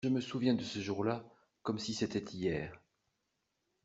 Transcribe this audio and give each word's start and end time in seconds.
Je 0.03 0.09
me 0.09 0.19
souviens 0.19 0.55
de 0.55 0.63
ce 0.63 0.79
jour-là 0.79 1.23
comme 1.61 1.77
si 1.77 1.93
c'était 1.93 2.23
hier. 2.33 2.81